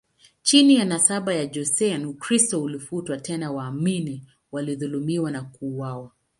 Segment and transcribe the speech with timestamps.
[0.41, 6.11] Chini ya nasaba ya Joseon, Ukristo ulifutwa, tena waamini walidhulumiwa na kuuawa.